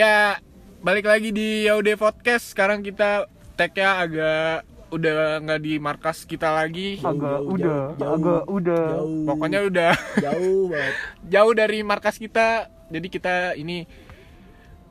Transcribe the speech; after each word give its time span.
Ya, 0.00 0.40
balik 0.80 1.04
lagi 1.04 1.28
di 1.28 1.68
Yaude 1.68 1.92
Podcast. 1.92 2.56
Sekarang 2.56 2.80
kita 2.80 3.28
tag-nya 3.52 4.00
agak 4.00 4.64
udah 4.88 5.44
nggak 5.44 5.60
di 5.60 5.76
markas 5.76 6.24
kita 6.24 6.56
lagi. 6.56 6.96
agak 7.04 7.44
jauh, 7.44 7.52
udah 7.52 7.80
jauh, 8.00 8.16
agak 8.16 8.42
udah 8.48 8.84
jauh 8.96 9.28
Pokoknya 9.28 9.60
udah 9.68 9.92
jauh 10.16 10.62
banget 10.72 10.94
jauh 11.28 11.52
dari 11.52 11.78
markas 11.84 12.16
kita. 12.16 12.72
Jadi 12.88 13.12
kita 13.12 13.52
ini 13.60 13.84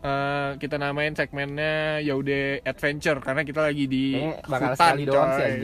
eh, 0.06 0.50
kita 0.62 0.78
namain 0.78 1.18
segmennya 1.18 2.06
Yaude 2.06 2.62
Adventure 2.62 3.18
karena 3.18 3.42
kita 3.42 3.66
lagi 3.66 3.90
di 3.90 4.14
Kayaknya 4.14 4.46
bakal 4.46 4.70
hutan, 4.70 4.78
sekali 4.78 5.04
doang 5.10 5.32
sih. 5.34 5.50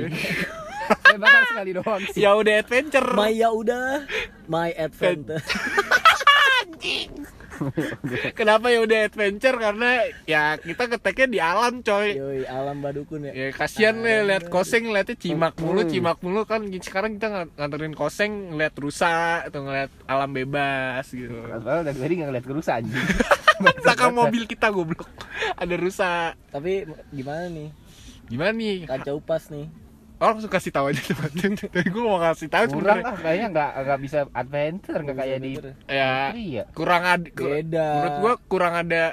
Eh, 0.86 1.18
bakal 1.21 1.41
sekali 1.54 1.71
doang 1.77 2.02
sih 2.09 2.21
Yaude 2.25 2.54
Adventure. 2.66 3.14
my 3.14 3.30
ya 3.30 3.54
udah 3.54 4.09
my 4.50 4.73
adventure 4.73 5.37
Kenapa 8.39 8.68
Yaude 8.68 9.05
Adventure? 9.05 9.55
Karena 9.55 9.89
ya 10.23 10.55
kita 10.55 10.87
keteknya 10.87 11.27
di 11.27 11.39
alam, 11.39 11.79
coy. 11.79 12.13
yoi 12.13 12.41
alam 12.43 12.79
badukun 12.79 13.25
ya 13.25 13.32
Ya 13.32 13.47
kasihan 13.51 13.96
nih 13.96 14.23
lihat 14.23 14.47
koseng 14.47 14.89
lihatnya 14.89 15.15
cimak 15.15 15.55
mulu 15.57 15.83
cimak 15.83 16.19
mulu 16.19 16.43
kan 16.43 16.63
sekarang 16.77 17.15
kita 17.15 17.27
ng- 17.27 17.54
nganterin 17.55 17.93
koseng 17.93 18.32
ngeliat 18.51 18.75
rusa 18.75 19.15
atau 19.43 19.63
ngeliat 19.63 19.91
alam 20.05 20.29
bebas 20.29 21.05
gitu. 21.07 21.33
Padahal 21.33 21.82
dari 21.83 21.97
tadi 21.97 22.13
gak 22.15 22.27
ngeliat 22.29 22.46
kerusa 22.46 22.71
anjing 22.75 22.99
Belakang 23.82 24.11
mobil 24.11 24.43
kita 24.46 24.68
goblok 24.68 25.07
ada 25.55 25.75
rusa. 25.75 26.35
tapi 26.49 26.83
gimana 27.10 27.47
nih 27.47 27.69
Gimana 28.25 28.51
nih? 28.51 28.83
kacau 28.83 29.21
pas 29.21 29.41
nih 29.47 29.69
Orang 30.15 30.39
suka 30.39 30.55
kasih 30.55 30.71
tahu 30.71 30.86
aja 30.87 31.01
tempatnya. 31.01 31.47
Tapi 31.69 31.87
gue 31.87 32.02
mau 32.02 32.17
kasih 32.17 32.47
tahu 32.47 32.64
Kurang 32.72 32.97
sebenarnya. 32.97 33.03
ah 33.05 33.17
kayaknya 33.17 33.47
gak, 33.52 33.72
nggak 33.78 34.00
bisa 34.00 34.17
adventure 34.30 35.00
Gak 35.02 35.16
kayak 35.16 35.39
di 35.39 35.52
Ya 35.86 36.14
Iya 36.31 36.63
kurang 36.71 37.03
ada. 37.03 37.27
beda 37.27 37.88
Menurut 37.94 38.16
gua 38.19 38.33
kurang 38.45 38.73
ada 38.77 39.03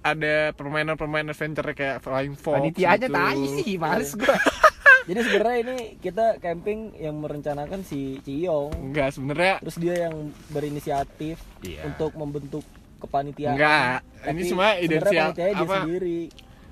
ada 0.00 0.34
permainan-permainan 0.52 1.30
adventure 1.30 1.68
kayak 1.70 2.00
Flying 2.00 2.32
Fox. 2.34 2.56
Panitianya 2.56 2.96
gitu. 3.02 3.14
tai 3.14 3.40
sih 3.54 3.74
males 3.82 4.10
gua 4.14 4.36
jadi 5.08 5.20
sebenarnya 5.22 5.56
ini 5.62 5.76
kita 5.96 6.26
camping 6.38 6.92
yang 6.94 7.16
merencanakan 7.16 7.80
si 7.80 8.20
Ciyong 8.20 8.72
Enggak 8.82 9.12
sebenarnya 9.12 9.54
terus 9.58 9.76
dia 9.76 9.94
yang 10.02 10.14
berinisiatif 10.46 11.40
Iya. 11.60 11.84
untuk 11.86 12.12
membentuk 12.14 12.64
kepanitiaan 12.96 13.56
Enggak. 13.56 14.04
Ini 14.22 14.24
Tapi 14.26 14.40
semua 14.44 14.68
sebenarnya 14.70 14.84
ideal 14.86 15.08
panitianya 15.26 15.54
dia 15.54 15.64
apa? 15.64 15.76
sendiri 15.78 16.20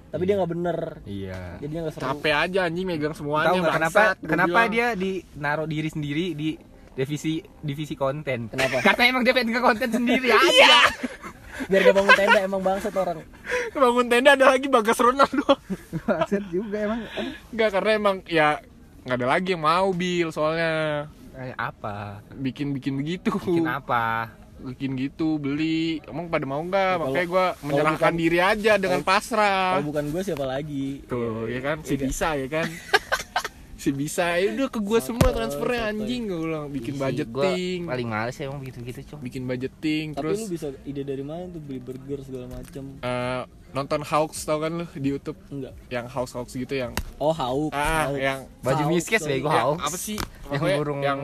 tapi 0.08 0.22
dia 0.24 0.34
nggak 0.40 0.52
bener. 0.52 0.78
Iya. 1.04 1.40
Jadi 1.60 1.70
dia 1.70 1.80
nggak 1.84 1.94
seru. 1.94 2.04
Capek 2.08 2.34
aja 2.34 2.58
anjing 2.64 2.86
megang 2.88 3.14
semuanya. 3.16 3.52
Tahu 3.52 3.56
nggak 3.60 3.76
kenapa 3.76 4.00
bangsat, 4.00 4.16
kenapa 4.24 4.48
bilang. 4.48 4.72
dia 4.72 4.86
di 4.96 5.10
naruh 5.36 5.68
diri 5.68 5.88
sendiri 5.92 6.24
di 6.32 6.48
divisi 6.96 7.34
divisi 7.60 7.94
konten? 7.94 8.48
Kenapa? 8.48 8.80
Karena 8.86 9.02
emang 9.12 9.22
dia 9.28 9.32
pengen 9.36 9.52
ke 9.52 9.60
konten 9.60 9.88
sendiri 9.92 10.28
aja. 10.32 10.72
Biar 11.68 11.82
dia 11.84 11.94
bangun 11.94 12.14
tenda 12.14 12.40
emang 12.40 12.62
bangsat 12.64 12.94
orang. 12.96 13.18
Bangun 13.74 14.06
tenda 14.08 14.30
ada 14.38 14.46
lagi 14.56 14.66
Bagas 14.70 14.98
Ronaldo. 15.02 15.48
Maksud 16.06 16.44
juga 16.54 16.76
emang. 16.88 17.00
Enggak 17.52 17.70
karena 17.76 17.90
emang 17.98 18.16
ya 18.24 18.48
nggak 19.04 19.16
ada 19.18 19.26
lagi 19.28 19.48
yang 19.52 19.62
mau 19.66 19.92
bil 19.92 20.32
soalnya. 20.32 21.04
Kayak 21.36 21.58
apa? 21.58 22.24
Bikin 22.32 22.72
bikin 22.72 22.96
begitu. 22.96 23.34
Bikin 23.36 23.68
apa 23.68 24.37
bikin 24.60 24.94
gitu 24.94 25.36
beli. 25.36 26.02
Emang 26.02 26.26
pada 26.26 26.44
mau 26.44 26.58
nggak? 26.58 26.92
Kalau- 26.92 27.02
makanya 27.08 27.26
gua 27.26 27.46
menyerahkan 27.60 27.98
bukan- 28.08 28.16
diri 28.16 28.38
aja 28.38 28.72
dengan 28.74 29.00
pasrah. 29.00 29.76
kalau 29.76 29.86
bukan 29.88 30.04
gue 30.08 30.22
siapa 30.22 30.44
lagi? 30.44 30.86
Tuh 31.04 31.46
ya 31.46 31.60
kan? 31.60 31.76
si 31.80 31.94
Iya. 31.94 32.02
bisa 32.02 32.28
ya 32.34 32.48
kan? 32.48 32.66
Si 33.78 33.94
bisa 33.94 34.34
ya 34.34 34.50
udah 34.50 34.66
ke 34.66 34.82
gua 34.82 34.98
semua 34.98 35.30
transfernya 35.30 35.94
anjing 35.94 36.26
gua 36.26 36.38
bilang. 36.42 36.66
Bikin 36.68 36.94
Isi, 36.94 37.00
budgeting. 37.00 37.78
gua 37.80 37.90
paling 37.94 38.08
males 38.10 38.34
emang 38.40 38.58
begitu 38.58 38.78
gitu 38.82 39.00
cong. 39.06 39.20
Bikin 39.22 39.42
budgeting 39.44 40.06
tapi 40.12 40.22
terus 40.24 40.38
lu 40.40 40.46
bisa 40.50 40.66
ide 40.82 41.06
dari 41.06 41.22
mana 41.22 41.46
tuh? 41.46 41.62
Beli 41.62 41.78
burger 41.78 42.18
segala 42.20 42.50
macem. 42.50 42.98
Eh, 42.98 43.42
nonton 43.76 44.00
Hawks 44.00 44.48
tau 44.48 44.64
kan 44.64 44.72
lu 44.72 44.86
di 44.96 45.08
YouTube? 45.12 45.36
Enggak. 45.52 45.74
Yang 45.92 46.06
Hawks 46.12 46.32
Hawks 46.32 46.52
gitu 46.56 46.74
yang 46.74 46.92
oh 47.20 47.34
hauk 47.36 47.72
ah 47.76 48.08
yang 48.16 48.48
baju 48.64 48.82
miskes 48.88 49.22
bego 49.24 49.52
yang 49.52 49.76
Hawks. 49.76 49.82
apa 49.84 49.96
sih? 50.00 50.18
Yang 50.48 50.62
burung 50.80 51.00
yang 51.04 51.20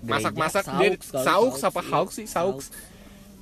masak-masak 0.00 0.64
dia 0.80 0.96
Sauks 0.96 1.24
Sauks, 1.24 1.60
apa 1.68 1.80
iya. 1.84 1.90
Hawks 1.92 2.14
sih? 2.16 2.26
Sauks 2.26 2.66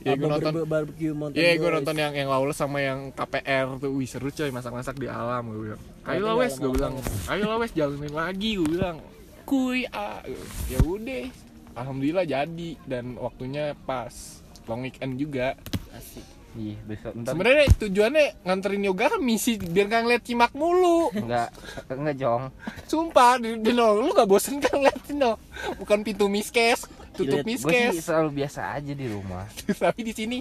ya 0.00 0.16
gue 0.16 0.26
Apa 0.26 0.40
nonton. 0.40 0.64
barbecue 0.64 1.12
mountain 1.12 1.36
Iya, 1.36 1.60
gue 1.60 1.70
nonton 1.76 1.96
yang 1.96 2.12
yang 2.16 2.28
Lawless 2.32 2.56
sama 2.56 2.80
yang 2.80 3.12
KPR 3.12 3.76
tuh, 3.76 3.92
wih 3.92 4.08
seru 4.08 4.32
coy 4.32 4.48
masak-masak 4.48 4.96
di 4.96 5.06
alam 5.06 5.44
gue 5.52 5.60
bilang. 5.70 5.82
Ayo 6.08 6.24
Tapi 6.24 6.24
lah 6.24 6.34
wes, 6.40 6.54
gue 6.56 6.72
bilang. 6.72 6.94
Ayo 7.28 7.44
lah 7.44 7.58
wes, 7.60 7.72
jalanin 7.76 8.14
lagi, 8.16 8.56
gue 8.56 8.68
bilang. 8.68 8.96
Kuy, 9.44 9.84
ah, 9.92 10.24
ya 10.72 10.80
udah. 10.80 11.28
Alhamdulillah 11.76 12.24
jadi 12.24 12.70
dan 12.88 13.20
waktunya 13.20 13.76
pas. 13.84 14.40
Long 14.64 14.88
weekend 14.88 15.20
juga. 15.20 15.52
asik 15.90 16.22
Ntar 16.50 17.30
Sebenarnya 17.30 17.64
tujuannya 17.78 18.24
nganterin 18.42 18.82
yoga 18.82 19.06
kan 19.06 19.20
misi 19.20 19.54
biar 19.54 19.86
nggak 19.86 20.02
ngeliat 20.02 20.22
cimak 20.22 20.50
mulu. 20.50 21.14
enggak 21.14 21.54
enggak 21.86 22.16
jong 22.16 22.42
Sumpah, 22.84 23.38
di, 23.38 23.54
di 23.56 23.70
no, 23.70 23.94
lu 23.94 24.10
gak 24.10 24.26
bosen 24.26 24.58
kan 24.58 24.74
ngeliatin 24.74 25.16
no? 25.16 25.38
Bukan 25.78 26.02
pintu 26.02 26.26
miskes, 26.26 26.84
tutup 27.12 27.40
Lihat, 27.40 27.46
gue 27.46 27.54
sih 27.56 27.70
miskes. 27.70 27.94
selalu 28.02 28.30
biasa 28.36 28.60
aja 28.72 28.92
di 28.92 29.06
rumah 29.06 29.46
Tapi 29.86 30.00
di 30.02 30.10
sini 30.10 30.38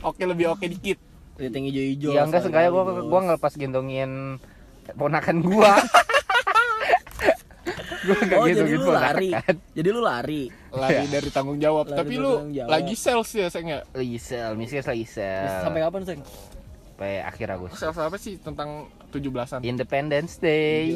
oke 0.00 0.22
lebih 0.22 0.52
oke 0.52 0.64
dikit. 0.64 0.98
lihat 1.36 1.54
yang 1.54 1.66
hijau-hijau 1.66 2.10
ya 2.12 2.22
enggak 2.22 2.42
sengaja 2.42 2.68
gua 2.68 2.82
gua 3.00 3.20
ngelepas 3.24 3.52
gendongin 3.54 4.42
ponakan 4.94 5.38
gua 5.38 5.78
gua 8.00 8.16
enggak 8.16 8.38
oh 8.38 8.44
jadi 8.44 8.54
gendongin 8.58 8.78
lu 8.78 8.90
lari 8.90 9.28
ponakan 9.28 9.56
jadi 9.72 9.88
lu 9.88 10.00
lari 10.00 10.42
Lari 10.68 11.04
dari 11.08 11.28
tanggung 11.28 11.56
jawab. 11.56 11.84
Lari 11.86 11.98
Tapi 11.98 12.14
lu 12.14 12.32
jawab. 12.50 12.68
lagi 12.68 12.94
sales 12.94 13.30
ya, 13.30 13.46
saya 13.48 13.62
nggak? 13.64 13.84
lagi 13.94 14.18
sel 14.18 14.52
misalnya 14.52 14.84
lagi 14.86 15.06
sel 15.06 15.46
sampai 15.62 15.80
kapan 15.80 16.02
seng 16.04 16.20
sampai 16.20 17.12
akhir 17.20 17.46
Agustus 17.48 17.78
Sales 17.78 17.96
apa 17.96 18.16
sih 18.16 18.34
tentang 18.36 18.70
17-an? 19.08 19.62
Independence 19.62 20.36
Day. 20.36 20.90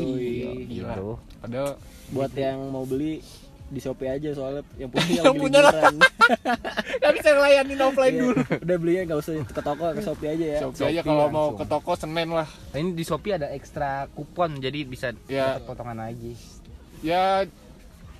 Gila. 0.66 0.92
gitu 0.92 1.10
Padahal 1.38 1.70
buat 2.10 2.32
yang 2.32 2.58
mau 2.68 2.82
beli 2.82 3.22
di 3.64 3.80
Shopee 3.80 4.10
aja 4.10 4.28
soalnya 4.32 4.60
yang 4.76 4.90
punya 4.90 5.08
Yang 5.16 5.24
lagi 5.24 5.40
punya 5.40 5.60
lah. 5.62 5.72
liburan. 5.72 5.94
nggak 7.00 7.12
bisa 7.14 7.28
ngelayanin 7.30 7.78
offline 7.80 8.12
Iya. 8.12 8.20
dulu. 8.20 8.34
udah 8.60 8.76
belinya 8.76 9.02
nggak 9.06 9.18
usah 9.18 9.32
ke 9.42 9.62
toko 9.62 9.84
ke 9.88 10.02
Shopee 10.02 10.28
aja 10.28 10.44
ya 10.44 10.58
Shopee 10.60 10.84
aja 10.84 11.00
Shopee 11.00 11.08
kalau 11.08 11.26
mau 11.28 11.48
ke 11.54 11.64
toko 11.64 11.92
Senin 11.94 12.28
lah. 12.30 12.48
ini 12.74 12.92
di 12.92 13.00
Shopee 13.00 13.32
ada 13.32 13.48
ekstra 13.48 13.90
kupon 14.10 14.58
jadi 14.58 14.84
bisa 14.84 15.16
Ya. 15.24 15.56
dapat 15.56 15.64
potongan 15.64 15.98
lagi 15.98 16.36
Ya 17.02 17.44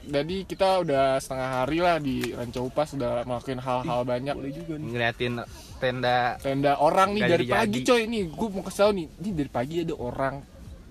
jadi 0.03 0.43
kita 0.43 0.83
udah 0.83 1.23
setengah 1.23 1.63
hari 1.63 1.79
lah 1.79 2.03
di 2.03 2.35
Ranca 2.35 2.59
Upas 2.59 2.91
udah 2.93 3.23
ngelakuin 3.23 3.63
hal-hal 3.63 4.01
banyak. 4.03 4.35
boleh 4.35 4.51
juga 4.53 4.75
nih. 4.75 4.89
Ngeliatin 4.91 5.35
tenda 5.79 6.35
Tenda 6.39 6.73
orang 6.77 7.15
nih 7.15 7.23
dari 7.23 7.47
pagi 7.47 7.81
jadi. 7.81 7.87
coy. 7.87 8.01
Ini 8.05 8.19
gue 8.29 8.49
mau 8.51 8.63
kesel 8.67 8.91
nih. 8.93 9.07
Ini 9.23 9.29
dari 9.33 9.51
pagi 9.51 9.75
ada 9.81 9.95
orang 9.95 10.43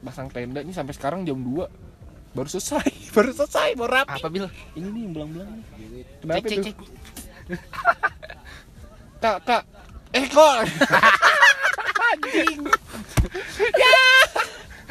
pasang 0.02 0.31
tenda 0.31 0.63
ini 0.63 0.72
sampai 0.72 0.96
sekarang 0.96 1.22
jam 1.22 1.38
2 1.38 1.68
baru 2.31 2.47
selesai 2.47 2.88
baru 3.16 3.35
selesai 3.35 3.75
baru 3.75 3.91
rapi. 3.94 4.16
Apa 4.16 4.28
bil? 4.31 4.47
Ini 4.73 4.88
nih 4.88 5.02
yang 5.03 5.12
belang-belang 5.12 5.50
nih. 5.52 6.03
Cek 6.23 6.44
cek 6.47 6.58
cek. 6.63 6.75
Kak 9.22 9.38
kak. 9.44 9.63
Eh 10.12 10.25
kok? 10.25 10.56
Anjing 12.12 12.59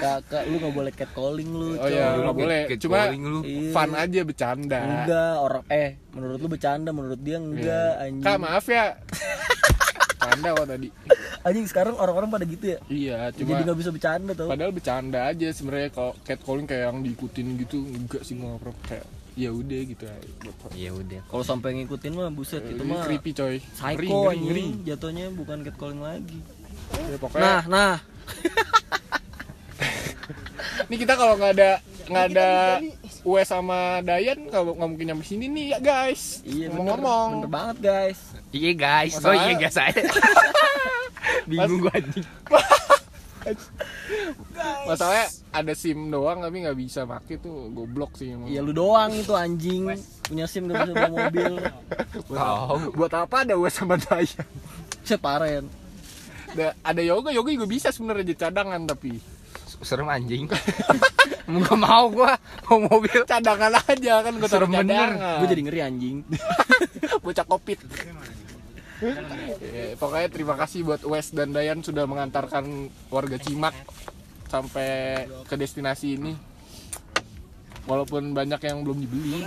kakak 0.00 0.42
lu 0.44 0.56
nggak 0.56 0.74
boleh 0.74 0.92
catcalling 0.92 1.50
lu 1.50 1.68
Oh 1.76 1.86
iya, 1.86 2.06
coy. 2.08 2.18
nggak 2.18 2.36
boleh. 2.36 2.60
Cuma 2.76 2.98
lu. 3.12 3.40
Iya. 3.42 3.70
fun 3.70 3.90
aja 3.94 4.20
bercanda. 4.22 4.78
Enggak 4.80 5.34
orang 5.38 5.64
eh 5.68 5.88
menurut 6.10 6.38
lu 6.38 6.48
bercanda 6.48 6.90
menurut 6.90 7.20
dia 7.20 7.36
enggak 7.36 7.92
anjing. 7.98 8.22
Kak 8.22 8.36
maaf 8.38 8.64
ya. 8.66 8.96
Bercanda 10.10 10.48
kok 10.52 10.66
tadi. 10.66 10.88
Anjing 11.40 11.64
sekarang 11.64 11.96
orang-orang 11.96 12.28
pada 12.28 12.44
gitu 12.44 12.64
ya? 12.66 12.78
Iya 12.86 13.18
jadi 13.32 13.48
cuma 13.48 13.64
nggak 13.64 13.78
bisa 13.78 13.90
bercanda 13.90 14.32
tau. 14.34 14.44
padahal 14.46 14.68
bercanda 14.70 15.18
aja 15.24 15.48
sebenarnya 15.48 15.88
kalau 15.88 16.12
catcalling 16.20 16.64
kayak 16.64 16.84
yang 16.86 17.00
diikutin 17.00 17.46
gitu 17.56 17.80
enggak 17.86 18.20
sih 18.20 18.36
nggak 18.36 18.60
pernah 18.60 18.76
kayak 18.84 19.06
ya 19.32 19.48
udah 19.48 19.80
gitu 19.82 20.04
ya 20.76 20.90
udah. 20.92 21.20
Kalau 21.24 21.40
sampai 21.42 21.80
ngikutin 21.80 22.12
mah 22.12 22.28
buset 22.28 22.60
itu 22.62 22.76
Ini 22.76 22.92
mah 22.92 23.00
creepy 23.02 23.32
coy. 23.32 23.56
ngeri 23.56 23.72
psycho 23.72 23.96
ngeri 23.96 24.28
anjing. 24.28 24.44
ngeri. 24.44 24.66
Jatuhnya 24.84 25.24
bukan 25.32 25.58
catcalling 25.62 26.02
lagi. 26.02 26.38
Ya, 27.00 27.16
pokoknya 27.16 27.40
nah 27.40 27.62
nah 27.64 27.94
ini 30.88 30.96
kita 30.96 31.14
kalau 31.14 31.34
nggak 31.36 31.52
ada 31.58 31.70
nggak 32.10 32.24
ada 32.32 32.48
Uwe 33.20 33.42
sama 33.44 34.00
Dayan 34.00 34.48
nggak 34.48 34.60
nggak 34.64 34.88
mungkin 34.88 35.06
nyampe 35.12 35.24
sini 35.26 35.46
nih 35.46 35.76
ya 35.76 35.78
guys. 35.78 36.40
Iya 36.42 36.72
bener, 36.72 36.96
ngomong-ngomong. 36.96 37.30
Bener 37.44 37.50
banget 37.52 37.76
guys. 37.84 38.18
Iya 38.50 38.72
guys. 38.72 39.12
Oh 39.12 39.28
Masalahnya- 39.28 39.44
iya 39.44 39.54
guys 39.58 39.74
saya. 39.76 39.94
Bingung 41.50 41.80
gua 41.84 41.92
anjing. 41.92 42.26
Masalahnya 44.88 45.26
ada 45.50 45.72
sim 45.72 45.98
doang 46.08 46.38
tapi 46.40 46.56
nggak 46.64 46.78
bisa 46.78 47.04
pakai 47.04 47.36
tuh. 47.36 47.68
Goblok 47.70 48.16
sih 48.16 48.32
emang. 48.32 48.48
iya 48.48 48.64
lu 48.64 48.72
doang 48.72 49.12
itu 49.12 49.32
anjing. 49.36 49.92
Punya 50.24 50.46
sim 50.48 50.64
gak 50.66 50.88
bisa 50.88 50.92
bawa 50.96 51.28
mobil. 51.28 51.52
Tahu 52.30 52.76
buat 52.96 53.12
apa 53.12 53.36
ada 53.44 53.54
Uwe 53.56 53.68
sama 53.68 54.00
Dayan? 54.00 54.44
Separen 55.04 55.64
ada, 56.50 56.74
ada 56.82 57.02
yoga 57.02 57.30
yoga 57.30 57.50
juga 57.54 57.66
bisa 57.70 57.88
sebenarnya 57.94 58.34
jadi 58.34 58.38
cadangan 58.48 58.82
tapi 58.82 59.22
serem 59.80 60.06
anjing 60.06 60.44
nggak 61.50 61.76
mau 61.76 62.06
gua 62.08 62.38
mau 62.64 62.78
mobil 62.80 63.24
cadangan 63.24 63.74
aja 63.80 64.22
kan 64.22 64.32
gue 64.32 64.46
taruh 64.46 64.64
Serem 64.64 64.70
bener. 64.70 64.86
cadangan 64.86 65.10
gue 65.40 65.48
jadi 65.48 65.62
ngeri 65.64 65.80
anjing 65.82 66.16
bocah 67.24 67.44
kopit 67.44 67.80
Ya, 69.00 69.96
pokoknya 69.96 70.28
terima 70.28 70.60
kasih 70.60 70.84
buat 70.84 71.00
Wes 71.00 71.32
dan 71.32 71.56
Dayan 71.56 71.80
sudah 71.80 72.04
mengantarkan 72.04 72.68
warga 73.08 73.40
Cimak 73.40 73.72
sampai 74.44 75.24
ke 75.48 75.56
destinasi 75.56 76.20
ini. 76.20 76.36
Walaupun 77.88 78.36
banyak 78.36 78.60
yang 78.60 78.84
belum 78.84 79.00
dibeli. 79.00 79.40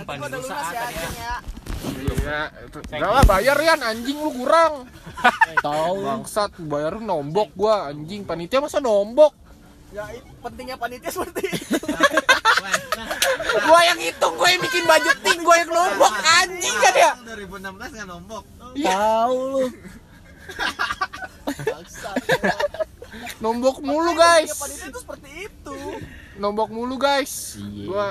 Iya, 1.94 2.40
itu- 2.66 2.82
enggak 2.90 3.10
lah 3.12 3.24
bayar 3.24 3.56
ya 3.62 3.74
anjing 3.78 4.18
lu 4.18 4.34
kurang. 4.34 4.90
Tahu. 5.62 5.96
Bangsat, 6.02 6.58
bayar 6.58 6.98
nombok 6.98 7.54
gua 7.54 7.94
anjing 7.94 8.26
panitia 8.26 8.58
masa 8.58 8.82
nombok. 8.82 9.38
Ya 9.94 10.10
pentingnya 10.42 10.74
panitia 10.74 11.06
seperti 11.06 11.54
itu. 11.54 11.78
Gua 13.62 13.80
yang 13.86 13.98
hitung, 14.02 14.34
gua 14.34 14.50
yang 14.50 14.62
bikin 14.66 14.82
budgeting, 14.82 15.38
gua 15.46 15.56
yang 15.62 15.70
nombok 15.70 16.14
anjing 16.42 16.76
kan 16.82 16.94
ya. 16.98 17.12
2016 17.22 17.94
nggak 17.94 18.08
nombok. 18.10 18.42
Tahu 18.74 19.38
lu. 19.54 19.64
Nombok 23.38 23.76
mulu 23.78 24.12
guys. 24.18 24.50
Panitia 24.58 24.86
itu 24.90 24.98
seperti 24.98 25.28
itu. 25.46 25.76
Nombok 26.42 26.68
mulu 26.74 26.98
guys. 26.98 27.54
Iya. 27.54 27.86
Gua 27.86 28.06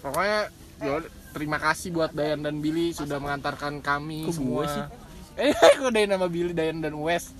pokoknya 0.00 0.40
ya, 0.80 0.96
terima 1.36 1.58
kasih 1.60 1.92
buat 1.92 2.16
Dayan 2.16 2.40
dan 2.40 2.64
Billy 2.64 2.96
sudah 2.96 3.20
mengantarkan 3.20 3.84
kami 3.84 4.24
Kok 4.32 4.34
semua. 4.40 4.64
sih? 4.68 4.84
Eh, 5.34 5.50
kok 5.50 5.90
Dayan 5.90 6.14
sama 6.14 6.30
Billy, 6.30 6.54
Dayan 6.54 6.78
dan 6.78 6.94
Wes 6.94 7.34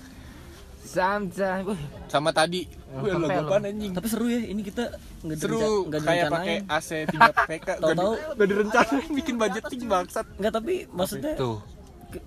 Wih, 1.65 1.81
sama 2.07 2.29
tadi. 2.31 2.69
Anjing? 2.95 3.91
Tapi 3.91 4.07
seru 4.07 4.25
ya, 4.29 4.39
ini 4.39 4.61
kita 4.63 4.95
nggak 5.25 5.37
Seru 5.41 5.89
nggak 5.89 6.01
kayak 6.05 6.25
pakai. 6.31 6.55
AC 6.69 6.89
3 7.09 7.49
PK 7.49 7.65
gak, 7.65 7.77
Tahu-tahu. 7.81 8.13
di, 8.13 8.37
gak 8.39 8.47
direncanain 8.47 9.09
bikin 9.11 9.35
budgeting 9.35 9.81
bangsat. 9.89 10.25
Enggak 10.39 10.53
tapi 10.55 10.73
maksudnya 10.93 11.33
tuh. 11.35 11.59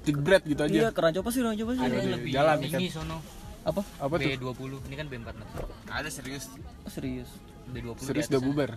Jebret 0.05 0.45
gitu 0.45 0.61
aja. 0.61 0.69
Iya, 0.69 0.89
keranjang 0.93 1.25
apa 1.25 1.31
sih, 1.33 1.41
keranjang 1.41 1.65
apa 1.65 1.73
sih? 1.73 1.83
Ada 1.89 1.97
lebih 2.21 2.31
jalan, 2.35 2.57
tinggi 2.61 2.89
sono. 2.93 3.19
Apa? 3.65 3.81
Apa 4.01 4.15
tuh? 4.21 4.29
B20. 4.29 4.73
Ini 4.85 4.95
kan 5.01 5.07
B46. 5.09 5.43
Ada 5.89 6.09
serius. 6.13 6.45
Oh, 6.85 6.91
serius. 6.93 7.31
B20. 7.73 8.05
Serius 8.05 8.27
di 8.29 8.37
udah 8.37 8.43
bubar. 8.45 8.71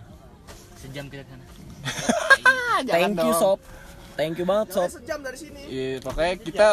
Sejam 0.80 1.04
kita 1.12 1.22
ke 1.28 1.30
sana. 1.36 1.44
Thank 2.88 3.20
you, 3.20 3.32
Sob. 3.36 3.58
Thank 4.16 4.36
you 4.40 4.46
banget, 4.48 4.72
Sob. 4.72 4.88
Sejam 4.88 5.20
dari 5.20 5.38
sini. 5.38 5.62
Iya, 5.68 6.00
pokoknya 6.00 6.34
kita 6.40 6.68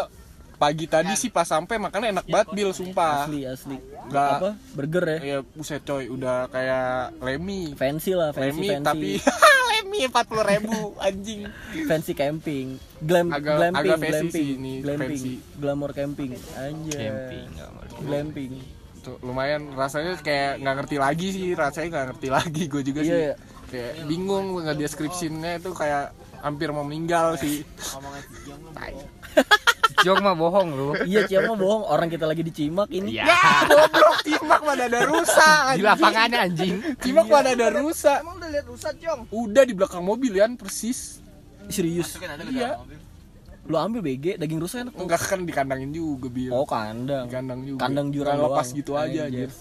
pagi 0.59 0.85
tadi 0.85 1.15
sih 1.15 1.29
pas 1.29 1.47
sampai 1.47 1.79
makannya 1.79 2.11
enak 2.11 2.25
banget 2.25 2.47
bil 2.51 2.69
sumpah. 2.69 3.23
Asli, 3.23 3.41
asli. 3.43 3.77
Nggak- 4.05 4.35
Apa? 4.35 4.49
Burger 4.75 5.05
ya? 5.05 5.17
Iya, 5.17 5.37
buset 5.47 5.81
coy, 5.81 6.05
udah 6.05 6.45
kayak 6.47 7.15
Lemmy. 7.17 7.71
Fancy 7.73 8.11
lah, 8.11 8.29
fancy, 8.29 8.43
Lemmy 8.51 8.67
fancy. 8.69 8.83
tapi 8.83 9.09
Lemmy 9.71 9.99
40 10.05 10.51
ribu 10.51 10.77
anjing. 10.99 11.41
fancy 11.87 12.11
camping. 12.11 12.75
Glam, 12.99 13.31
Agak- 13.31 13.55
glamping, 13.55 13.79
agak 13.81 13.97
fancy 13.97 14.11
glamping, 14.11 14.35
sih 14.35 14.47
ini, 14.53 14.73
glamping, 14.79 15.09
fancy. 15.15 15.33
glamour 15.55 15.91
camping. 15.93 16.31
Anjay. 16.53 16.99
Camping. 17.01 17.47
Glamping. 18.01 18.51
Tuh, 18.99 19.15
lumayan 19.21 19.71
rasanya 19.73 20.19
kayak 20.19 20.59
nggak 20.59 20.75
ngerti 20.77 20.95
lagi 20.97 21.27
sih, 21.31 21.47
rasanya 21.53 21.87
nggak 21.89 22.05
ngerti 22.11 22.27
lagi 22.29 22.63
gue 22.65 22.81
juga 22.83 22.99
sih. 22.99 23.09
Iya, 23.09 23.19
iya. 23.23 23.35
Kayak 23.65 23.93
bingung 24.03 24.45
nggak 24.57 24.75
deskripsinya 24.75 25.55
itu 25.55 25.71
kayak 25.71 26.11
hampir 26.39 26.67
mau 26.69 26.83
meninggal 26.83 27.35
sih. 27.35 27.63
Jok 30.05 30.17
mah 30.23 30.35
bohong 30.35 30.69
lu. 30.71 30.89
Iya, 31.03 31.27
Cia 31.27 31.39
mah 31.43 31.57
bohong. 31.59 31.83
Orang 31.87 32.07
kita 32.07 32.25
lagi 32.25 32.41
di 32.43 32.53
Cimak 32.53 32.89
ini. 32.91 33.19
Iya. 33.19 33.25
Ya, 33.27 33.41
goblok 33.67 34.19
Cimak 34.23 34.61
mana 34.63 34.83
ada 34.87 34.99
rusa. 35.05 35.49
Di 35.49 35.81
anjing. 35.81 35.83
lapangannya 35.85 36.39
anjing. 36.39 36.73
Cimak 36.99 37.27
mana 37.27 37.49
ada 37.55 37.67
rusa. 37.73 38.13
Emang 38.23 38.35
udah 38.39 38.49
lihat 38.49 38.65
rusak, 38.67 38.93
Jong? 38.99 39.19
Udah 39.29 39.63
di 39.67 39.73
belakang 39.75 40.03
mobil 40.03 40.31
ya, 40.35 40.47
persis. 40.55 41.19
Serius. 41.69 42.17
Iya. 42.49 42.79
Lu 43.69 43.77
ambil 43.77 44.01
BG, 44.01 44.41
daging 44.41 44.59
rusa 44.59 44.81
enak 44.81 44.97
tuh. 44.97 45.05
Enggak 45.05 45.21
kan 45.21 45.39
dikandangin 45.45 45.93
juga, 45.93 46.27
Bil. 46.31 46.49
Oh, 46.49 46.65
kandang. 46.65 47.29
Di 47.29 47.33
kandang 47.37 47.59
juga. 47.61 47.79
Kandang 47.85 48.07
jurang 48.09 48.37
Kayak 48.41 48.49
lepas 48.49 48.67
gitu 48.73 48.91
aja 48.97 49.21
Anjir. 49.29 49.51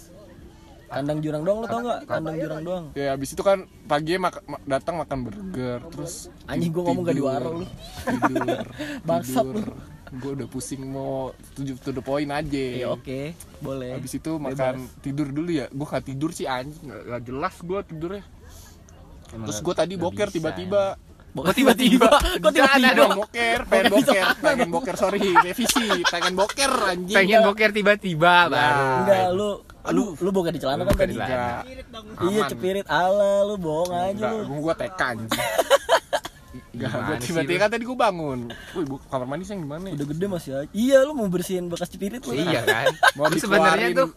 Kandang 0.89 1.19
jurang 1.21 1.43
doang 1.45 1.59
lu 1.61 1.67
tau 1.69 1.81
gak? 1.85 2.01
Kandang 2.09 2.37
jurang 2.41 2.61
doang. 2.65 2.85
Ya 2.97 3.13
habis 3.13 3.37
itu 3.37 3.43
kan 3.45 3.69
pagi 3.85 4.17
mak 4.17 4.41
ma- 4.49 4.65
datang 4.65 4.97
makan 4.97 5.19
burger 5.29 5.85
terus 5.93 6.33
Anjing, 6.49 6.73
gua 6.73 6.83
ngomong 6.89 7.05
gak 7.05 7.17
di 7.21 7.25
warung 7.29 7.57
lu. 7.61 7.67
Tidur. 8.09 8.65
Bangsat 9.09 9.45
tidur. 9.45 9.69
Gue 10.15 10.31
udah 10.35 10.49
pusing 10.49 10.83
mau 10.85 11.31
tujuh 11.53 11.77
to 11.79 11.91
the 11.93 12.01
point 12.01 12.29
aja. 12.29 12.65
Iya, 12.79 12.89
oke. 12.91 13.37
Boleh. 13.61 13.93
Habis 13.97 14.17
itu 14.17 14.31
makan 14.37 14.89
tidur 15.01 15.29
dulu 15.29 15.51
ya. 15.53 15.67
Gue 15.69 15.87
gak 15.87 16.05
tidur 16.05 16.31
sih 16.33 16.49
anjing, 16.49 16.89
gak, 16.89 17.03
gak 17.05 17.23
jelas 17.29 17.55
gue 17.61 17.79
tidurnya. 17.85 18.25
Terus 19.29 19.59
gue 19.61 19.75
tadi 19.77 19.95
boker 19.95 20.29
tiba-tiba. 20.29 20.97
Kok 21.39 21.55
tiba-tiba? 21.55 22.09
Kok 22.41 22.51
tiba-tiba? 22.51 22.89
Pengen 22.89 23.15
boker, 23.15 23.59
pengen 23.69 23.91
boker, 23.93 24.27
pengen 24.43 24.69
boker, 24.75 24.95
sorry, 24.99 25.23
revisi, 25.39 25.87
pengen 26.09 26.35
boker 26.35 26.73
anjing. 26.89 27.15
Pengen 27.15 27.41
boker 27.47 27.71
tiba-tiba 27.71 28.49
baru. 28.51 28.87
Enggak, 29.05 29.27
lu 29.37 29.49
lu 29.89 30.03
lu 30.19 30.31
boga 30.35 30.51
di 30.51 30.59
celana 30.59 30.83
kan 30.83 30.99
tadi? 30.99 31.15
di 31.15 31.21
celana. 31.21 31.63
Enggak. 31.63 32.27
Iya, 32.27 32.41
cepirit 32.51 32.87
ala 32.91 33.47
lu 33.47 33.55
bohong 33.55 33.93
aja 33.93 34.11
Enggak, 34.11 34.33
lu. 34.35 34.57
gue 34.67 34.75
TK 34.83 35.01
anjing. 35.05 35.31
Enggak, 36.79 36.93
gue 36.95 37.17
tiba-tiba 37.21 37.59
kan 37.59 37.69
tadi 37.69 37.85
gue 37.85 37.99
bangun. 37.99 38.41
Wih, 38.73 38.85
bu, 38.87 38.97
kamar 39.05 39.27
mandi 39.27 39.45
yang 39.45 39.61
gimana 39.61 39.85
ya? 39.85 39.95
Udah 39.99 40.07
gede 40.09 40.27
masih 40.27 40.51
aja. 40.55 40.71
Iya, 40.71 40.99
lu 41.03 41.13
mau 41.13 41.27
bersihin 41.27 41.67
bekas 41.67 41.89
cepirit 41.89 42.23
lu. 42.23 42.33
Iya 42.33 42.63
kan? 42.63 42.87
Mau 43.17 43.27
sebenarnya 43.29 43.89
tuh 43.93 44.09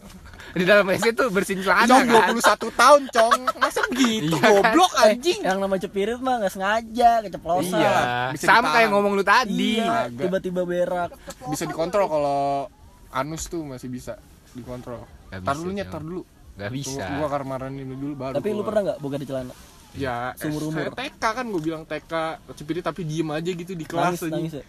di 0.52 0.63
dalam 0.63 0.84
WC 0.84 1.06
tuh 1.12 1.28
bersihin 1.28 1.63
celana 1.63 1.88
Cong 1.88 2.06
kan. 2.06 2.36
21 2.38 2.75
tahun, 2.75 3.02
Cong. 3.10 3.40
Masa 3.58 3.80
begitu? 3.88 4.30
Iya 4.30 4.38
kan? 4.38 4.52
Goblok 4.54 4.92
Eh, 4.94 5.06
anjing. 5.10 5.40
yang 5.42 5.58
nama 5.58 5.75
cepirit 5.75 6.19
mah 6.19 6.36
nggak 6.38 6.54
sengaja, 6.54 7.12
keceplosan. 7.24 7.80
Iya. 7.80 7.96
Bisa 8.31 8.46
Sama 8.46 8.68
kayak 8.72 8.90
ngomong 8.92 9.12
lu 9.13 9.24
tadi. 9.24 9.80
Iya, 9.80 10.08
tiba-tiba 10.08 10.62
berak. 10.62 11.10
Bisa 11.48 11.66
dikontrol 11.66 12.06
kalau 12.06 12.69
anus 13.10 13.48
tuh 13.48 13.66
masih 13.66 13.88
bisa 13.88 14.22
dikontrol. 14.52 15.02
Tar 15.31 15.56
dulu 15.56 15.72
nyet, 15.72 15.88
Cong. 15.88 15.94
tar 15.94 16.04
dulu. 16.04 16.22
Gak 16.52 16.69
bisa. 16.69 17.06
Gua 17.16 17.28
kamar 17.28 17.72
ini 17.72 17.88
dulu 17.88 18.13
baru. 18.13 18.36
Tapi 18.36 18.48
lu 18.52 18.62
pernah 18.62 18.81
nggak 18.86 19.00
boga 19.00 19.16
di 19.16 19.25
celana? 19.25 19.56
Ya, 19.91 20.31
Seumur 20.35 20.63
umur. 20.65 20.88
saya 20.88 21.11
TK 21.11 21.19
kan 21.21 21.45
gue 21.45 21.61
bilang 21.61 21.83
TK 21.83 22.13
cepirit 22.53 22.79
tapi 22.81 23.03
diem 23.03 23.27
aja 23.27 23.51
gitu 23.51 23.71
di 23.71 23.83
kelas 23.83 24.15
Nangis, 24.17 24.23
nangis 24.25 24.53
aja. 24.53 24.57
ya? 24.57 24.65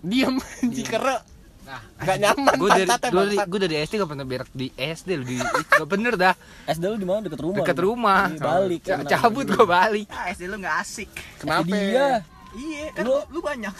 Diem 0.00 0.34
anjing 0.36 0.88
karena 0.88 1.16
Nah, 1.66 1.82
nggak 1.98 2.18
nyaman 2.20 2.52
gue 2.54 2.68
dari 2.70 2.86
gue 2.86 3.22
dari, 3.26 3.36
gue 3.42 3.60
dari 3.60 3.74
SD 3.80 3.98
gak 3.98 4.06
pernah 4.08 4.22
berak 4.22 4.46
di 4.52 4.70
SD 4.70 5.08
lu 5.12 5.24
di 5.24 5.34
gak 5.34 5.82
bener 5.84 6.14
dah 6.14 6.30
SD 6.64 6.82
lu 6.84 6.94
di 6.94 7.02
mana? 7.02 7.26
Deket 7.26 7.42
rumah. 7.42 7.58
deket 7.58 7.78
rumah 7.80 8.22
Iya, 8.24 8.38
balik. 8.38 8.80
Cabut 9.04 9.46
gue 9.48 9.66
balik 9.66 10.06
Ah, 10.08 10.30
SD 10.30 10.46
lu 10.46 10.56
nggak 10.56 10.76
asik. 10.78 11.10
Kenapa? 11.36 11.66
Dia. 11.66 12.22
Iya, 12.54 12.84
kan 12.92 13.02
Lu- 13.02 13.26
lu, 13.28 13.38
banyak. 13.40 13.74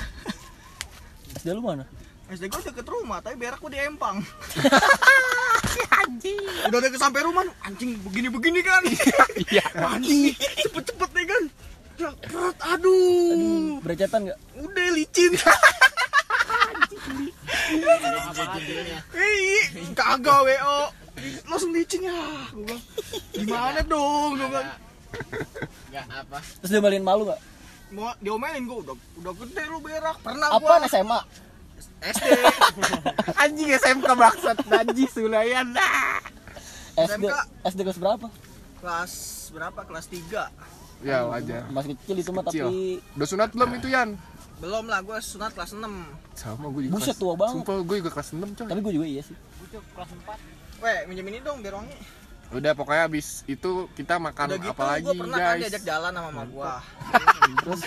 SD 1.36 1.48
lu 1.48 1.62
mana? 1.62 1.86
SD 2.26 2.50
gua 2.50 2.58
deket 2.60 2.86
rumah, 2.86 3.18
tapi 3.22 3.38
berak 3.38 3.56
gua 3.56 3.70
di 3.70 3.78
Empang. 3.78 4.18
Udah 6.66 6.78
deket 6.82 7.00
sampai 7.00 7.20
rumah, 7.22 7.44
anjing 7.62 7.98
begini-begini 8.02 8.60
kan. 8.62 8.82
iya 9.50 9.64
Anjing, 9.74 10.34
cepet-cepet 10.36 11.10
nih 11.14 11.26
kan. 11.26 11.42
Ya, 11.96 12.10
perut, 12.12 12.56
aduh. 12.60 13.80
Berecetan 13.80 14.28
nggak? 14.28 14.38
Udah 14.60 14.88
licin. 14.92 15.32
Hei, 19.16 19.40
kagak 19.96 20.40
WO. 20.44 20.78
Langsung 21.48 21.72
licin 21.72 22.04
ya. 22.04 22.20
Gua 22.52 22.64
bilang, 22.64 22.82
gimana 23.32 23.80
dong? 23.86 24.30
Gua 24.36 24.48
bilang, 24.52 24.68
Terus 26.60 26.70
dia 26.70 26.80
balikin 26.82 27.06
malu 27.06 27.24
nggak? 27.28 27.40
mau 27.86 28.10
diomelin 28.18 28.66
gua 28.66 28.82
udah 28.82 28.96
udah 29.22 29.32
gede 29.46 29.62
lu 29.70 29.78
berak. 29.78 30.18
Pernah 30.18 30.58
Apaan 30.58 30.82
gua 30.82 30.90
SMA? 30.90 31.20
SD. 32.06 32.28
Anjing 33.42 33.70
SMK 33.72 34.08
bangsat 34.08 34.56
Najis 34.64 35.10
Sulayan 35.10 35.66
nah. 35.70 36.20
SD 36.94 37.24
SMK. 37.24 37.34
SD 37.66 37.80
kelas 37.82 37.98
berapa? 37.98 38.26
Kelas 38.78 39.12
berapa? 39.50 39.80
Kelas 39.82 40.06
3. 40.08 41.04
Ya 41.04 41.28
wajar 41.28 41.68
Masih 41.68 41.92
kecil 41.94 42.16
itu 42.16 42.30
mah 42.32 42.44
Kecil. 42.46 42.66
tapi 42.66 43.04
Udah 43.14 43.28
sunat 43.28 43.48
belum 43.52 43.70
itu 43.76 43.88
Yan? 43.90 44.16
Belum 44.56 44.88
lah, 44.88 45.04
gua 45.04 45.20
sunat 45.20 45.52
kelas 45.52 45.76
6. 45.76 45.84
Sama 46.32 46.72
gue 46.72 46.88
juga 46.88 46.92
Buset, 46.96 47.12
kelas- 47.12 47.20
tua 47.20 47.34
banget. 47.36 47.54
Sumpah 47.60 47.74
gue 47.84 47.96
juga 48.00 48.10
kelas 48.16 48.28
6 48.32 48.56
coy 48.56 48.64
tapi 48.64 48.80
gue 48.80 48.94
juga 48.96 49.06
iya 49.06 49.22
sih. 49.22 49.36
Weh, 50.76 50.98
minjem 51.04 51.26
ini 51.28 51.38
dong 51.40 51.60
biar 51.60 51.76
wangi. 51.76 51.96
Udah 52.46 52.72
pokoknya 52.72 53.10
abis 53.10 53.42
itu 53.44 53.90
kita 53.92 54.22
makan 54.22 54.54
Udah 54.54 54.58
gitu 54.62 54.70
apa 54.72 54.84
lagi 54.86 55.04
gua 55.04 55.14
pernah 55.18 55.36
kan 55.36 55.48
guys 55.50 55.60
diajak 55.66 55.82
jalan 55.82 56.10
sama 56.14 56.28
mama 56.30 56.44
gua. 56.46 56.72
Terus 57.66 57.80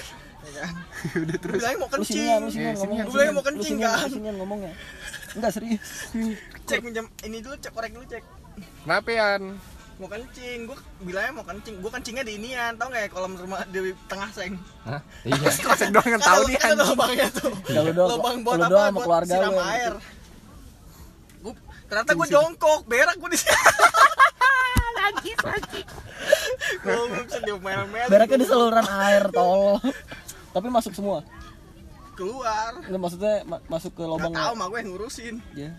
kan? 0.60 0.74
Udah 1.24 1.38
terus 1.38 1.56
bilangnya 1.58 1.80
mau 1.80 1.90
kencing. 1.90 2.04
lu 2.04 2.10
sinian 2.10 2.40
ngomong. 2.40 2.52
sinian, 2.52 2.74
lu 2.76 3.12
sinian. 3.12 3.32
mau 3.32 3.44
kencing, 3.44 3.76
kan? 3.78 3.98
lu 3.98 4.10
sinian 4.12 4.36
ngomongnya. 4.36 4.74
Enggak 5.30 5.52
serius. 5.54 5.90
Cek 6.66 6.80
minjem 6.82 7.06
ini 7.22 7.38
dulu, 7.40 7.56
cek 7.56 7.72
korek 7.72 7.92
dulu 7.92 8.06
cek. 8.06 8.24
Kenapa 8.84 9.10
Yan? 9.10 9.44
Mau 9.96 10.08
kencing, 10.08 10.64
gua 10.64 10.78
bilangnya 11.00 11.32
mau 11.34 11.44
kencing. 11.44 11.76
Gua 11.80 11.92
kencingnya 11.92 12.24
di 12.24 12.34
inian, 12.36 12.72
tau 12.76 12.88
gak 12.88 13.04
ya 13.04 13.10
kolam 13.10 13.36
rumah 13.36 13.68
di 13.68 13.80
tengah 14.08 14.30
seng. 14.32 14.56
Hah? 14.84 15.00
iya 15.28 15.36
Konsep 15.60 15.92
doang 15.92 16.10
yang 16.10 16.24
tahu 16.24 16.42
nih 16.46 16.56
ada- 16.56 16.64
ada 16.64 16.74
anjing 16.74 16.90
lubangnya 16.90 17.28
tuh. 17.30 17.52
Ya, 17.68 17.80
doang- 17.90 18.12
Lubang 18.16 18.36
buat 18.42 18.58
apa? 18.58 18.68
doang 18.68 18.86
sama 18.86 18.96
Buat 18.96 19.06
keluarga 19.06 19.34
siram 19.34 19.44
lu 19.44 19.54
yang 19.54 19.68
air. 19.70 19.94
Gua, 21.40 21.54
ternyata 21.86 22.12
gua 22.16 22.28
jongkok, 22.28 22.80
berak 22.86 23.16
gua 23.16 23.30
di 23.30 23.38
sini. 23.38 23.52
lagi 25.00 25.32
lagi. 25.36 25.82
Gua 26.80 27.02
belum 27.06 27.26
bisa 27.26 27.40
diomelin-melin. 27.42 28.08
Beraknya 28.08 28.38
di 28.38 28.48
saluran 28.48 28.88
air 28.88 29.24
tol. 29.30 29.84
Tapi 30.52 30.68
masuk 30.68 30.94
semua. 30.94 31.22
keluar. 32.20 32.76
Nggak 32.84 33.00
maksudnya 33.00 33.36
ma- 33.48 33.64
masuk 33.72 33.96
ke 33.96 34.04
lubang 34.04 34.36
tahu 34.36 34.54
mah 34.60 34.68
gue 34.68 34.80
yang 34.84 34.90
ngurusin. 34.92 35.36
ya. 35.56 35.72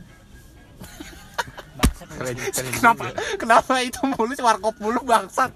Keren 2.00 2.36
Kenapa? 2.80 3.04
Kenapa 3.36 3.72
itu 3.84 4.00
mulu 4.08 4.32
warkop 4.40 4.74
mulu 4.80 5.04
bangsat? 5.04 5.52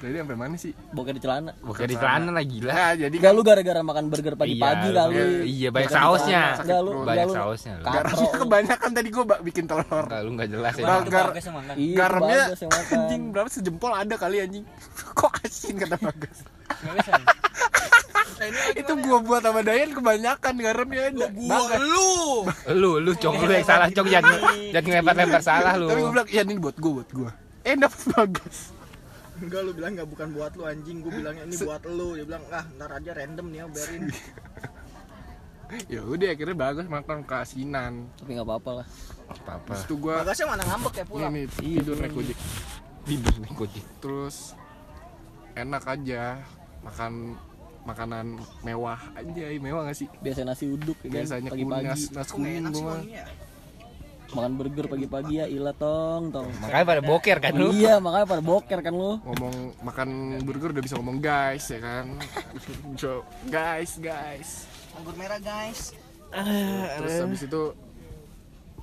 Jadi 0.00 0.16
sampai 0.16 0.32
mana 0.34 0.56
sih? 0.56 0.72
Boker 0.90 1.12
di 1.12 1.20
celana. 1.20 1.52
Bukan 1.60 1.84
di 1.84 1.92
celana 1.92 2.30
lah 2.30 2.40
gila. 2.40 2.72
Nah, 2.72 2.92
jadi 2.96 3.12
Enggak 3.12 3.32
lu 3.32 3.42
gara-gara 3.44 3.80
makan 3.80 4.04
burger 4.08 4.32
pagi-pagi 4.32 4.88
Iya, 4.88 4.96
kali. 4.96 5.14
iya, 5.44 5.68
banyak 5.68 5.86
di 5.86 5.94
sausnya. 5.94 6.42
Enggak 6.56 6.80
lu, 6.80 6.90
Banyak 7.04 7.26
lu. 7.26 7.34
sausnya 7.36 7.72
lu. 7.76 7.84
Garamnya 7.84 8.30
kebanyakan 8.42 8.90
tadi 8.90 9.08
gua 9.10 9.24
bikin 9.38 9.64
telur. 9.64 10.04
Enggak, 10.08 10.20
lu 10.22 10.30
enggak 10.32 10.48
jelas 10.48 10.72
ya. 10.72 10.82
Gar- 10.82 11.04
gar- 11.06 11.34
Iya, 11.76 11.94
garamnya 11.94 12.38
bagus 12.48 12.60
anjing 12.90 13.22
berapa 13.28 13.48
sejempol 13.50 13.92
ada 13.92 14.14
kali 14.16 14.36
anjing. 14.40 14.64
Kok 15.20 15.32
asin 15.38 15.74
kata 15.76 15.96
Bagas. 15.96 16.38
Nah, 18.40 18.48
itu 18.72 18.92
gua 19.04 19.18
buat 19.20 19.42
sama 19.42 19.60
Dayan 19.60 19.92
kebanyakan 19.92 20.54
garamnya 20.56 21.12
ada. 21.12 21.26
gua 21.28 21.76
lu. 21.76 22.48
Lu, 22.72 22.90
lu 22.98 23.12
cong 23.14 23.36
lu 23.38 23.52
yang 23.52 23.68
salah 23.68 23.88
cong 23.90 24.08
jangan 24.08 24.32
jangan 24.72 24.86
ngelempar-lempar 24.88 25.42
salah 25.44 25.76
lu. 25.76 25.86
Tapi 25.86 26.00
gua 26.00 26.12
bilang, 26.14 26.28
"Ya 26.30 26.40
ini 26.40 26.56
buat 26.56 26.72
gua, 26.74 26.92
buat 26.96 27.10
gua." 27.12 27.30
Eh 27.60 27.76
dapat 27.76 28.00
Bagas. 28.08 28.79
Enggak 29.40 29.60
lu 29.64 29.70
bilang 29.72 29.92
enggak 29.96 30.08
bukan 30.08 30.28
buat 30.36 30.52
lu 30.54 30.64
anjing, 30.68 31.00
gua 31.00 31.12
bilangnya 31.16 31.44
ini 31.48 31.56
buat 31.56 31.82
lu. 31.88 32.08
Dia 32.16 32.24
bilang, 32.28 32.44
"Ah, 32.52 32.64
ntar 32.76 32.90
aja 32.92 33.10
random 33.16 33.46
nih 33.48 33.58
ya 33.58 33.66
biarin." 33.68 34.02
Ya 35.86 36.02
udah 36.02 36.34
akhirnya 36.34 36.56
Bagas 36.58 36.90
makan 36.90 37.22
keasinan. 37.22 38.10
Tapi 38.18 38.34
enggak 38.34 38.42
apa-apa 38.42 38.70
lah. 38.82 38.86
Apa-apa. 39.30 39.70
Terus 39.70 39.82
tuh 39.86 39.98
gua 40.02 40.26
Bagasnya 40.26 40.46
mana 40.50 40.62
ngambek 40.66 40.94
ya 40.98 41.04
ini 41.06 41.10
pulang. 41.14 41.30
nih 41.30 41.44
Iya, 41.46 41.78
tidur 41.78 41.96
naik 42.02 42.12
gojek. 42.18 42.38
Tidur 43.06 43.34
nih 43.38 43.52
gojek. 43.54 43.84
Terus 44.02 44.36
enak 45.54 45.84
aja 45.86 46.42
makan 46.82 47.38
makanan 47.86 48.26
mewah 48.60 49.00
aja 49.16 49.44
mewah 49.56 49.88
gak 49.88 49.96
sih 49.96 50.08
Biasa 50.20 50.44
nasi 50.44 50.68
uduk 50.68 51.00
ya 51.00 51.08
kan 51.08 51.16
biasanya 51.16 51.48
nggak 51.48 52.28
kuning 52.28 52.54
enak 52.60 52.72
sih 52.76 52.84
gua? 52.84 52.98
Makan 54.30 54.52
burger 54.54 54.86
pagi-pagi 54.86 55.42
ya 55.42 55.46
ilah 55.50 55.74
tong 55.74 56.30
tong. 56.30 56.46
Makanya 56.62 56.84
pada 56.86 57.02
boker 57.02 57.36
kan 57.42 57.52
lu. 57.54 57.68
Iya, 57.74 57.98
makanya 57.98 58.26
pada 58.26 58.42
boker 58.42 58.78
kan 58.80 58.94
lu. 58.94 59.12
ngomong 59.26 59.54
makan 59.82 60.08
burger 60.42 60.70
udah 60.70 60.84
bisa 60.84 60.94
ngomong 60.98 61.18
guys 61.18 61.66
ya 61.70 61.80
kan 61.80 62.04
so, 63.00 63.22
guys 63.48 63.98
guys 63.98 64.66
Anggur 64.96 65.14
merah, 65.16 65.40
guys. 65.40 65.94
terus 67.00 67.14
habis 67.26 67.42
itu 67.42 67.62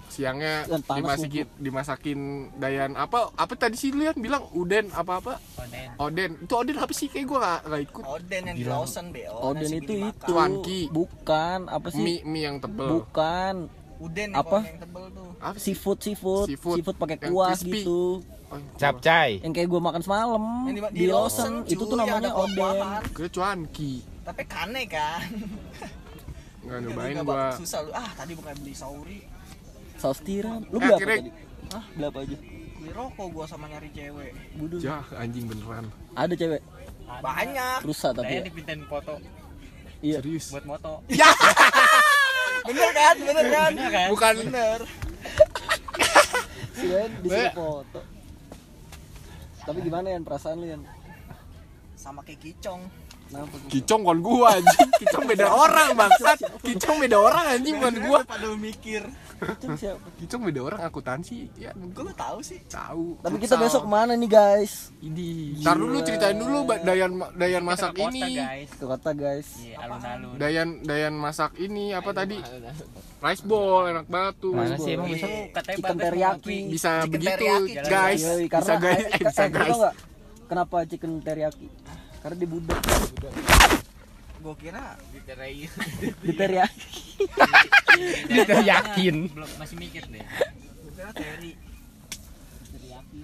siangnya 0.07 0.65
panas 0.87 1.19
dimasakin 1.21 1.47
dimasakin 1.61 2.19
Dayan 2.57 2.95
apa 2.97 3.29
apa 3.35 3.53
tadi 3.53 3.77
sih 3.77 3.93
lian 3.93 4.17
bilang 4.17 4.49
uden 4.55 4.89
apa 4.89 5.19
apa 5.21 5.33
oden 6.01 6.41
itu 6.41 6.53
oden 6.57 6.77
apa 6.79 6.89
sih 6.95 7.11
kayak 7.11 7.25
gua 7.27 7.39
gak, 7.43 7.61
gak 7.69 7.81
ikut 7.85 8.03
Oden 8.07 8.41
yang 8.49 8.57
di 8.57 8.65
Lawson, 8.65 9.05
Be. 9.13 9.21
Oh, 9.29 9.51
Oden 9.53 9.71
itu 9.77 9.93
itu. 10.09 10.89
Bukan, 10.89 11.69
apa 11.69 11.87
sih? 11.91 12.01
mie 12.01 12.23
mie 12.25 12.43
yang 12.49 12.57
tebel 12.57 13.03
Bukan. 13.03 13.69
Uden 13.97 14.29
Apa? 14.31 14.61
yang 14.61 14.77
tebel 14.77 15.05
tuh. 15.09 15.29
apa 15.37 15.57
Seafood, 15.57 15.97
seafood, 15.99 16.45
Seafood. 16.47 16.75
seafood, 16.77 16.97
pakai 16.97 17.17
kuah 17.23 17.51
crispy. 17.51 17.81
gitu. 17.81 18.21
oh, 18.47 18.59
Capcay. 18.75 19.41
Yang 19.41 19.53
kayak 19.53 19.67
gua 19.67 19.81
makan 19.83 20.01
semalam 20.01 20.43
di, 20.67 20.81
di, 20.93 21.05
Lawson, 21.05 21.65
itu 21.65 21.81
tuh 21.81 21.95
namanya 21.95 22.29
Oden. 22.31 23.01
gue 23.09 23.27
cuanki 23.27 23.93
Tapi 24.21 24.41
kane 24.45 24.83
kan. 24.85 25.21
nggak 26.63 26.77
Jadi 26.77 26.85
nyobain 26.85 27.15
gua 27.21 27.53
susah 27.53 27.79
lu. 27.81 27.91
Ah, 27.91 28.09
tadi 28.13 28.31
bukan 28.33 28.53
beli 28.57 28.73
sauri. 28.73 29.19
Saus 29.95 30.21
tiram. 30.21 30.61
Lu 30.67 30.77
Eh, 30.77 30.81
beli 30.83 30.93
apa 30.93 31.05
tadi? 31.07 31.29
Hah? 31.67 31.83
Beli 31.89 32.05
apa 32.05 32.19
aja? 32.21 32.37
Beli 32.77 32.91
rokok 32.91 33.27
gua 33.31 33.45
sama 33.45 33.65
nyari 33.65 33.89
cewek. 33.89 34.31
Budu. 34.55 34.75
jah 34.77 35.05
anjing 35.15 35.45
beneran 35.45 35.85
Ada 36.13 36.33
cewek. 36.33 36.61
Banyak. 37.17 37.79
Rusak 37.81 38.11
tapi 38.13 38.29
ya. 38.31 38.43
dipintain 38.43 38.83
foto 38.85 39.15
Iya. 39.97 40.21
serius 40.21 40.53
buat 40.53 40.65
moto. 40.67 41.01
Bener 42.67 42.89
kan? 42.91 43.15
Bener 43.15 43.45
kan? 43.47 43.71
bukan 44.12 44.33
Bener. 44.43 44.79
Sih 46.75 46.89
kan 46.91 47.09
di 47.24 47.29
foto. 47.55 48.00
Tapi 49.67 49.79
gimana 49.83 50.07
ya 50.12 50.19
perasaan 50.24 50.63
lu 50.63 50.67
Yan? 50.67 50.81
Sama 51.95 52.24
kayak 52.24 52.39
kicong. 52.39 52.88
Kenapa? 53.27 53.55
Kicong 53.67 54.01
kon 54.01 54.19
gua 54.19 54.48
anjing. 54.55 54.89
Kicong 54.98 55.25
beda 55.25 55.48
orang 55.48 55.89
bangsat. 55.93 56.38
Kicong 56.62 56.98
beda 56.98 57.17
orang 57.17 57.46
anjing 57.51 57.75
bukan 57.75 57.96
gua. 58.01 58.19
Pada 58.24 58.48
mikir. 58.53 59.03
Siapa? 59.77 60.01
Kicong 60.17 60.41
beda 60.43 60.60
orang 60.63 60.81
akuntansi. 60.81 61.46
Ya 61.55 61.69
Gue 61.72 62.03
lu 62.03 62.13
tahu 62.13 62.41
sih. 62.41 62.57
tahu. 62.65 63.22
Tapi 63.22 63.38
kita 63.38 63.53
besok 63.55 63.86
ke 63.86 63.89
mana 63.91 64.13
nih 64.13 64.25
guys? 64.25 64.89
Ini. 64.98 65.62
Ntar 65.62 65.77
dulu 65.77 66.01
ceritain 66.01 66.34
dulu 66.34 66.65
Dayan 66.81 67.12
Dayan 67.36 67.62
masak 67.62 67.93
Kita 67.93 68.01
ke 68.01 68.01
kota, 68.01 68.17
ini. 68.17 68.34
guys. 68.34 68.69
Ke 68.74 68.86
kota 68.88 69.10
guys. 69.13 69.48
Iya, 69.60 69.75
alun-alun. 69.79 70.34
Dayan 70.38 70.69
Dayan 70.81 71.13
masak 71.13 71.51
ini 71.57 71.93
apa 71.93 72.10
tadi? 72.12 72.41
Rice 73.17 73.43
ball 73.43 73.91
enak 73.91 74.05
banget 74.07 74.36
tuh. 74.39 74.53
Mana 74.53 74.74
sih 74.75 74.91
emang 74.93 75.05
besok? 75.07 75.29
katanya 75.51 75.77
Chicken 75.77 75.98
teriyaki. 76.00 76.57
Bisa 76.67 76.91
Chicken 76.98 77.12
begitu 77.13 77.46
guys. 77.86 78.22
Yoi, 78.24 78.43
Bisa 78.43 78.50
karena 78.50 78.75
guys. 78.79 79.05
bisa 79.22 79.43
guys. 79.48 79.79
Kenapa 80.50 80.77
chicken 80.88 81.19
teriyaki? 81.19 81.67
Karena 82.19 82.36
dia 82.36 82.50
budak 82.50 82.79
Gue 84.38 84.55
kira 84.55 84.95
Diterai. 85.12 85.65
di 86.21 86.31
teriyaki. 86.39 86.93
Dia 88.29 88.43
yakin. 88.45 89.15
Belum 89.33 89.50
masih 89.57 89.75
mikir 89.75 90.05
deh. 90.07 90.21
gue 90.21 90.91
kira 90.93 91.12
Terry. 91.12 91.51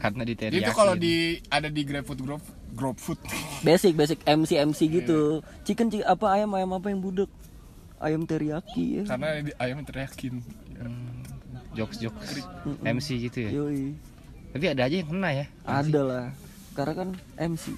Karena 0.02 0.22
di 0.26 0.34
Itu 0.34 0.72
kalau 0.74 0.98
di 0.98 1.38
ada 1.48 1.70
di 1.70 1.82
GrabFood 1.86 2.20
Grove 2.20 2.46
Grove 2.74 3.00
Food. 3.00 3.20
Basic 3.62 3.94
basic 3.94 4.20
MC 4.26 4.58
MC 4.58 4.80
gitu. 4.90 5.46
Chicken 5.64 5.88
chi- 5.88 6.04
apa 6.04 6.34
ayam 6.34 6.52
ayam 6.58 6.74
apa 6.74 6.90
yang 6.90 7.00
budak? 7.00 7.30
Ayam 8.02 8.26
teriyaki 8.26 9.00
ya. 9.00 9.04
Karena 9.08 9.40
di- 9.40 9.56
ayam 9.56 9.86
teriakin. 9.86 10.42
jokes 11.74 11.98
jokes 11.98 12.42
MC 12.84 13.08
gitu 13.24 13.38
ya. 13.48 13.50
Yoi. 13.54 13.96
Tapi 14.52 14.66
ada 14.68 14.86
aja 14.86 14.96
yang 14.98 15.10
kena 15.10 15.30
ya. 15.32 15.46
Ada 15.64 16.02
lah. 16.04 16.26
Karena 16.74 16.94
kan 16.98 17.10
MC 17.40 17.74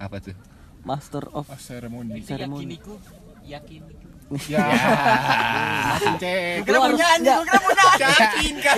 Apa 0.00 0.18
tuh? 0.18 0.36
Master 0.88 1.24
of 1.36 1.44
Oh, 1.44 1.58
seremoni. 1.60 2.24
Itu 2.24 2.32
Seremoni. 2.32 2.64
yakiniku. 2.64 2.94
Yakin. 3.44 3.82
Ya. 4.44 4.60
Masih 5.88 6.12
cek. 6.20 6.64
Gue 6.64 6.68
kira 6.68 6.78
punya 6.84 7.06
anjing, 7.16 7.32
gue 7.32 7.46
kira 7.48 7.60
punya 7.64 7.84
Yakin 7.96 8.54
kan? 8.60 8.76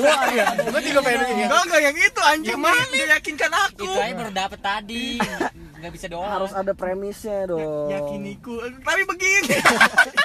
Gue 0.63 0.81
juga 0.83 1.01
pengen 1.03 1.19
begini. 1.23 1.43
Enggak, 1.47 1.63
enggak 1.67 1.81
yang 1.83 1.97
itu 1.99 2.21
anjing. 2.23 2.59
Dia 2.91 3.05
yakinkan 3.19 3.53
aku. 3.71 3.87
Itu 3.87 3.99
aja 3.99 4.15
baru 4.15 4.31
dapet 4.31 4.61
tadi. 4.63 5.07
Nggak 5.81 5.93
bisa 5.97 6.07
doang. 6.07 6.31
harus 6.31 6.53
ada 6.53 6.73
premisnya 6.75 7.47
dong. 7.47 7.91
Yakiniku. 7.91 8.55
Tapi 8.79 9.03
begini. 9.07 9.55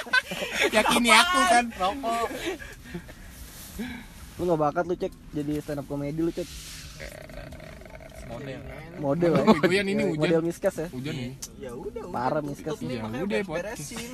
Yakini 0.76 1.10
aku 1.10 1.38
kan. 1.48 1.64
rokok. 1.74 2.26
Lu 4.36 4.42
nggak 4.44 4.60
bakat 4.60 4.84
lu 4.84 4.94
cek 4.94 5.12
jadi 5.32 5.52
stand 5.58 5.80
up 5.80 5.86
comedy 5.88 6.20
lu 6.20 6.30
cek 6.30 6.44
Model. 8.26 8.60
model 8.98 9.32
ya. 9.70 9.82
Ini 9.86 10.02
hujan. 10.02 10.20
Model 10.20 10.42
miskas 10.42 10.74
ya. 10.82 10.88
Hujan 10.90 11.14
nih. 11.14 11.32
Ya 11.62 11.70
udah, 11.72 12.02
udah. 12.06 12.14
Parah, 12.14 12.42
miskas. 12.42 12.74
Ya 12.82 13.02
makanya 13.02 13.24
udah, 13.24 13.40
beres-beresin. 13.46 14.10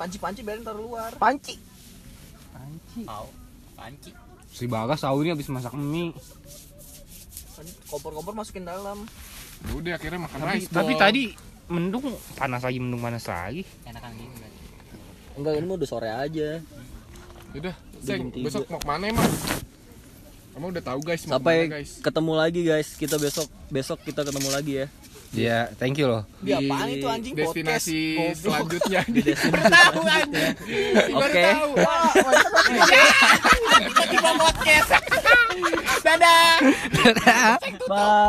Panci-panci 0.00 0.40
biarin 0.40 0.64
taruh 0.64 0.80
luar. 0.80 1.12
Panci. 1.20 1.60
Mau. 3.04 3.28
Panci. 3.76 4.10
Si 4.50 4.64
Bagas 4.66 5.04
tahu 5.04 5.22
ini 5.22 5.36
habis 5.36 5.46
masak 5.52 5.76
mie. 5.76 6.16
Kompor-kompor 7.92 8.32
masukin 8.32 8.64
dalam. 8.64 9.04
Ya 9.68 9.72
udah 9.76 9.92
akhirnya 10.00 10.20
makan 10.24 10.38
Tapi, 10.40 10.56
rice 10.56 10.68
tapi 10.72 10.92
tadi 10.96 11.24
mendung 11.68 12.16
panas 12.34 12.64
lagi 12.64 12.78
mendung 12.80 13.04
panas 13.04 13.28
lagi. 13.28 13.62
Enakan 13.84 14.10
gitu 14.16 14.36
kan. 14.40 14.52
Enggak 15.36 15.52
ini 15.60 15.68
udah 15.68 15.88
sore 15.88 16.08
aja. 16.08 16.48
Udah, 17.50 17.74
Di 17.74 18.06
Seng, 18.06 18.30
besok 18.30 18.70
mau 18.70 18.78
ke 18.78 18.86
mana 18.86 19.04
emang? 19.10 19.26
Emang 20.60 20.76
udah 20.76 20.84
tahu 20.84 21.00
guys 21.00 21.24
mau 21.24 21.40
Sampai 21.40 21.56
ke 21.56 21.60
mana 21.64 21.74
guys? 21.80 21.90
ketemu 22.04 22.32
lagi 22.36 22.60
guys. 22.60 22.88
Kita 22.92 23.16
besok 23.16 23.48
besok 23.72 23.96
kita 24.04 24.28
ketemu 24.28 24.48
lagi 24.52 24.72
ya. 24.76 24.86
Iya, 25.30 25.58
thank 25.80 25.96
you 25.96 26.04
loh. 26.04 26.28
Dia 26.44 26.60
apaan 26.60 26.90
itu 26.90 27.06
anjing 27.08 27.32
destinasi 27.32 27.98
podcast? 28.12 28.40
Selanjutnya 28.44 29.00
di 29.16 29.22
baru 29.24 29.64
tahu 29.64 30.00
anjing 30.04 30.52
Oke. 31.16 31.44
tahu 31.48 31.70
tiba-tiba 33.80 34.30
podcast 34.36 34.90
dadah 36.04 36.58
Bye. 37.88 38.28